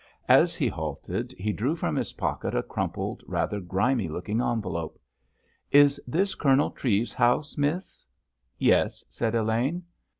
As 0.27 0.55
he 0.55 0.67
halted 0.67 1.31
he 1.37 1.53
drew 1.53 1.75
from 1.75 1.95
his 1.95 2.13
pocket 2.13 2.55
a 2.55 2.63
crumpled, 2.63 3.21
rather 3.27 3.59
grimy 3.59 4.07
looking 4.07 4.41
envelope. 4.41 4.99
"Is 5.69 6.01
that 6.07 6.39
Colonel 6.39 6.71
Treves's 6.71 7.13
house, 7.13 7.55
miss?" 7.55 8.07
"Yes," 8.57 9.05
said 9.09 9.35
Elaine. 9.35 9.83